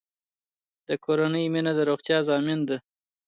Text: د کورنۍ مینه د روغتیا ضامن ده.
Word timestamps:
د 0.87 0.89
کورنۍ 1.05 1.45
مینه 1.53 1.71
د 1.75 1.79
روغتیا 1.89 2.17
ضامن 2.29 2.59
ده. 2.67 2.77